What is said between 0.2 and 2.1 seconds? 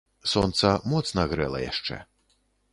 Сонца моцна грэла яшчэ.